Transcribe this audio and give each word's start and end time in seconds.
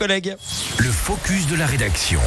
collègues. 0.00 0.34
Le 0.78 0.90
focus 0.90 1.46
de 1.46 1.56
la 1.56 1.66
rédaction. 1.66 2.20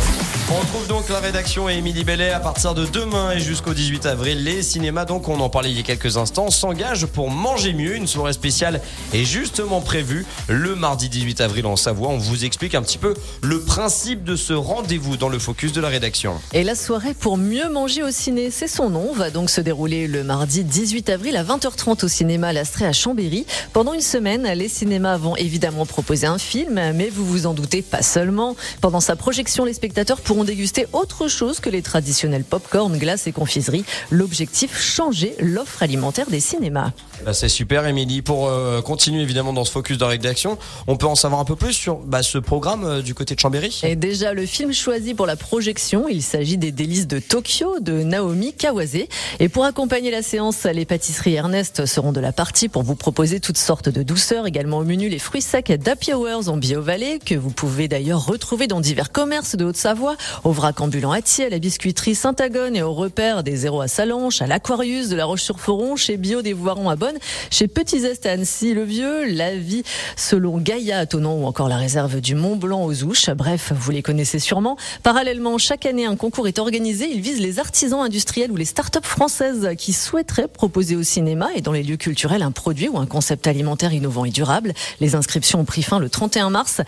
On 0.52 0.60
retrouve 0.60 0.88
donc 0.88 1.10
la 1.10 1.20
rédaction 1.20 1.68
et 1.68 1.74
Émilie 1.74 2.04
Bellet 2.04 2.30
à 2.30 2.40
partir 2.40 2.76
de 2.76 2.86
demain 2.86 3.32
et 3.32 3.40
jusqu'au 3.40 3.74
18 3.74 4.06
avril. 4.06 4.44
Les 4.44 4.62
cinémas, 4.62 5.06
donc 5.06 5.28
on 5.28 5.40
en 5.40 5.50
parlait 5.50 5.72
il 5.72 5.78
y 5.78 5.80
a 5.80 5.84
quelques 5.84 6.18
instants, 6.18 6.52
s'engagent 6.52 7.08
pour 7.08 7.32
manger 7.32 7.74
mieux. 7.74 7.96
Une 7.96 8.06
soirée 8.06 8.34
spéciale 8.34 8.80
est 9.12 9.26
justement 9.26 9.82
prévue 9.82 10.24
le 10.50 10.76
mardi 10.76 11.10
18 11.10 11.42
avril 11.42 11.66
en 11.66 11.76
Savoie. 11.76 12.10
On 12.10 12.20
vous 12.20 12.46
explique 12.46 12.76
un 12.76 12.84
petit 12.84 13.00
peu 13.00 13.16
le 13.42 13.60
principe 13.60 14.24
de 14.24 14.36
ce 14.36 14.54
rendez-vous 14.54 15.18
dans 15.18 15.30
le 15.30 15.40
focus 15.40 15.74
de 15.74 15.82
la 15.82 15.88
rédaction. 15.88 16.36
Et 16.54 16.64
la 16.64 16.76
soirée 16.76 17.16
pour 17.16 17.38
mieux 17.38 17.70
manger 17.70 18.04
au 18.04 18.12
ciné, 18.12 18.52
c'est 18.52 18.68
son 18.68 18.92
nom, 18.92 19.14
va 19.14 19.32
donc 19.32 19.50
se 19.50 19.62
dérouler 19.62 20.06
le 20.06 20.24
mardi 20.24 20.64
18 20.64 21.10
avril 21.10 21.36
à 21.38 21.44
20h30 21.44 22.06
au 22.06 22.08
cinéma 22.08 22.54
L'Astrée 22.54 22.86
à 22.86 22.94
Chambéry. 22.94 23.48
Pendant 23.72 23.94
une 23.94 24.02
semaine, 24.02 24.48
les 24.54 24.70
cinémas 24.70 25.18
vont 25.18 25.36
évidemment 25.38 25.88
proposer 25.88 26.28
un 26.28 26.38
film, 26.38 26.76
mais 26.94 27.10
vous 27.10 27.26
vous 27.26 27.48
en 27.48 27.56
doutez 27.56 27.63
pas 27.82 28.02
seulement. 28.02 28.56
Pendant 28.82 29.00
sa 29.00 29.16
projection, 29.16 29.66
les 29.66 29.74
spectateurs 29.74 30.22
pourront 30.22 30.44
déguster 30.44 30.88
autre 30.94 31.28
chose 31.28 31.60
que 31.60 31.70
les 31.70 31.82
traditionnels 31.82 32.44
pop-corn, 32.44 32.98
glaces 32.98 33.28
et 33.28 33.32
confiseries. 33.32 33.86
L'objectif, 34.12 34.80
changer 34.80 35.36
l'offre 35.40 35.84
alimentaire 35.84 36.30
des 36.30 36.40
cinémas. 36.40 36.92
Bah, 37.26 37.34
c'est 37.34 37.50
super, 37.50 37.88
Émilie. 37.88 38.22
Pour 38.22 38.48
euh, 38.48 38.82
continuer 38.82 39.22
évidemment 39.22 39.54
dans 39.54 39.64
ce 39.64 39.72
focus 39.72 39.98
de 39.98 40.04
rédaction, 40.04 40.58
on 40.88 40.98
peut 40.98 41.06
en 41.06 41.16
savoir 41.16 41.40
un 41.40 41.46
peu 41.46 41.56
plus 41.56 41.74
sur 41.74 41.98
bah, 41.98 42.22
ce 42.22 42.38
programme 42.38 42.84
euh, 42.84 43.02
du 43.02 43.14
côté 43.14 43.36
de 43.36 43.40
Chambéry. 43.40 43.82
Et 43.84 43.96
déjà, 43.96 44.34
le 44.34 44.46
film 44.46 44.74
choisi 44.74 45.14
pour 45.14 45.26
la 45.26 45.36
projection, 45.36 46.08
il 46.10 46.22
s'agit 46.22 46.58
des 46.58 46.72
délices 46.72 47.08
de 47.08 47.20
Tokyo 47.20 47.80
de 47.80 48.04
Naomi 48.04 48.54
Kawase. 48.54 49.08
Et 49.40 49.50
pour 49.50 49.66
accompagner 49.66 50.12
la 50.12 50.22
séance, 50.22 50.66
les 50.66 50.86
pâtisseries 50.86 51.36
Ernest 51.36 51.86
seront 51.86 52.12
de 52.12 52.20
la 52.20 52.32
partie 52.32 52.68
pour 52.68 52.84
vous 52.84 52.96
proposer 52.96 53.40
toutes 53.40 53.58
sortes 53.58 53.90
de 53.90 54.04
douceurs. 54.04 54.46
Également 54.46 54.80
au 54.80 54.84
menu, 54.84 55.10
les 55.10 55.20
fruits 55.20 55.42
secs 55.42 55.72
d'Happy 55.72 56.14
Hours 56.14 56.50
en 56.50 56.58
Bio-Vallée, 56.58 57.20
que 57.24 57.36
vous 57.36 57.52
pouvez 57.54 57.88
d'ailleurs 57.88 58.26
retrouver 58.26 58.68
dans 58.68 58.82
divers 58.82 59.12
commerces 59.12 59.56
de 59.56 59.66
Haute-Savoie, 59.66 60.16
au 60.44 60.52
vrac 60.52 60.82
ambulant 60.82 61.12
à 61.12 61.22
Thiers, 61.22 61.46
à 61.46 61.50
la 61.50 61.60
biscuiterie 61.60 62.16
Saint-Agone 62.16 62.76
et 62.76 62.82
au 62.82 62.94
repère 62.94 63.44
des 63.44 63.56
Zéro 63.56 63.82
à 63.82 63.88
Salanches, 63.88 64.42
à 64.42 64.48
l'Aquarius 64.48 65.10
de 65.10 65.16
la 65.16 65.26
Roche-sur-Foron, 65.26 65.96
chez 65.96 66.18
Bio 66.18 66.42
des 66.42 66.54
Voirons 66.54 66.90
à 66.90 66.96
Bonne, 66.96 67.18
chez 67.50 67.68
Petit 67.68 68.02
Zest 68.02 68.26
à 68.26 68.32
Annecy, 68.32 68.74
le 68.74 68.84
Vieux, 68.84 69.26
la 69.34 69.56
vie 69.56 69.84
selon 70.16 70.58
Gaïa 70.58 71.00
à 71.00 71.06
Tonon 71.06 71.44
ou 71.44 71.46
encore 71.46 71.70
la 71.70 71.78
réserve 71.78 72.20
du 72.20 72.36
Mont 72.36 72.56
Blanc 72.56 72.84
aux 72.84 73.04
Ouches. 73.04 73.30
Bref, 73.30 73.72
vous 73.76 73.92
les 73.92 74.02
connaissez 74.02 74.40
sûrement. 74.40 74.78
Parallèlement, 75.04 75.58
chaque 75.58 75.86
année, 75.86 76.06
un 76.06 76.16
concours 76.16 76.48
est 76.48 76.60
organisé. 76.60 77.10
Il 77.12 77.22
vise 77.22 77.40
les 77.40 77.60
artisans 77.60 78.02
industriels 78.02 78.52
ou 78.52 78.56
les 78.56 78.66
start-up 78.66 79.06
françaises 79.06 79.70
qui 79.78 79.94
souhaiteraient 79.94 80.48
proposer 80.48 80.96
au 80.96 81.04
cinéma 81.04 81.50
et 81.56 81.62
dans 81.62 81.72
les 81.72 81.84
lieux 81.84 81.98
culturels 81.98 82.42
un 82.42 82.52
produit 82.52 82.90
ou 82.90 82.98
un 82.98 83.06
concept 83.06 83.48
alimentaire 83.48 83.94
innovant 83.94 84.26
et 84.26 84.32
durable. 84.32 84.74
Les 85.00 85.16
inscriptions 85.16 85.60
ont 85.60 85.66
pris 85.66 85.84
fin 85.84 86.00
le 86.00 86.10
31 86.10 86.50
mars. 86.50 86.82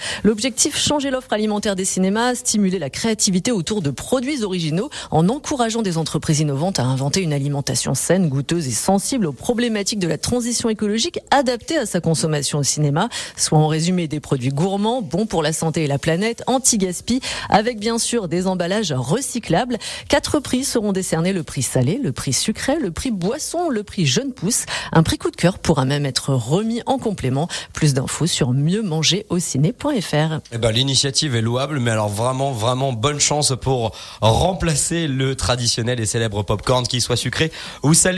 Changer 0.58 1.10
l'offre 1.10 1.34
alimentaire 1.34 1.76
des 1.76 1.86
cinémas, 1.86 2.36
stimuler 2.36 2.80
la 2.80 2.90
créativité 2.90 3.52
autour 3.52 3.82
de 3.82 3.92
produits 3.92 4.44
originaux 4.44 4.90
en 5.12 5.30
encourageant 5.30 5.82
des 5.82 5.98
entreprises 5.98 6.40
innovantes 6.40 6.80
à 6.80 6.84
inventer 6.84 7.22
une 7.22 7.34
alimentation 7.34 7.94
saine, 7.94 8.30
goûteuse 8.30 8.68
et 8.68 8.72
sensible 8.72 9.26
aux 9.26 9.32
problématiques 9.32 10.00
de 10.00 10.08
la 10.08 10.18
transition 10.18 10.70
écologique 10.70 11.20
adaptée 11.30 11.78
à 11.78 11.86
sa 11.86 12.02
consommation 12.02 12.60
au 12.60 12.64
cinéma, 12.64 13.10
soit 13.38 13.58
en 13.58 13.68
résumé 13.68 14.08
des 14.08 14.20
produits 14.20 14.50
gourmands, 14.50 15.02
bons 15.02 15.26
pour 15.26 15.44
la 15.44 15.54
santé 15.54 15.84
et 15.84 15.88
la 15.88 16.00
planète, 16.00 16.44
anti-gaspi, 16.48 17.20
avec 17.50 17.80
bien 17.80 17.98
sûr 17.98 18.28
des 18.28 18.48
emballages 18.48 18.92
recyclables. 18.92 19.78
Quatre 20.10 20.40
prix 20.40 20.64
seront 20.64 20.94
décernés, 20.94 21.34
le 21.34 21.44
prix 21.44 21.64
salé, 21.64 22.00
le 22.02 22.12
prix 22.12 22.34
sucré, 22.34 22.80
le 22.80 22.92
prix 22.92 23.12
boisson, 23.12 23.70
le 23.70 23.84
prix 23.84 24.06
jeune 24.06 24.34
pousse. 24.34 24.66
Un 24.92 25.04
prix 25.04 25.18
coup 25.18 25.32
de 25.32 25.36
cœur 25.36 25.60
pourra 25.60 25.86
même 25.86 26.06
être 26.06 26.34
remis 26.34 26.82
en 26.86 26.98
complément. 26.98 27.48
Plus 27.74 27.94
d'infos 27.94 28.28
sur 28.28 28.52
mieux 28.52 28.84
au 29.30 29.40
ciné.fr. 29.40 30.40
Eh 30.52 30.60
ben, 30.60 30.72
l'initiative 30.72 31.36
est 31.36 31.42
louable, 31.42 31.80
mais 31.80 31.90
alors 31.90 32.08
vraiment, 32.08 32.52
vraiment 32.52 32.94
bonne 32.94 33.20
chance 33.20 33.54
pour 33.60 33.96
remplacer 34.22 35.08
le 35.08 35.36
traditionnel 35.36 36.00
et 36.00 36.06
célèbre 36.06 36.44
popcorn, 36.44 36.86
qu'il 36.86 37.02
soit 37.02 37.18
sucré 37.18 37.52
ou 37.82 37.96
salé. 37.96 38.14